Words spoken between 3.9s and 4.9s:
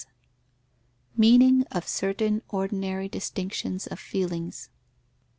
feelings.